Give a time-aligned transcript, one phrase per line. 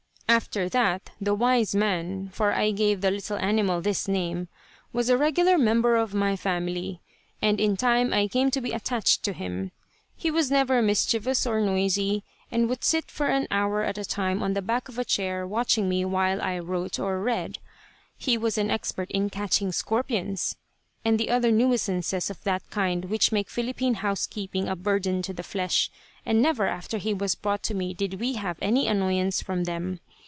[0.31, 4.47] After that the "wise man," for I gave the little animal this name,
[4.93, 7.01] was a regular member of my family,
[7.41, 9.71] and in time I came to be attached to him.
[10.15, 14.41] He was never mischievous or noisy, and would sit for an hour at a time
[14.41, 17.57] on the back of a chair watching me while I wrote or read.
[18.17, 20.55] He was expert in catching scorpions
[21.03, 25.43] and the other nuisances of that kind which make Philippine housekeeping a burden to the
[25.43, 25.91] flesh,
[26.25, 29.99] and never after he was brought to me did we have any annoyance from them.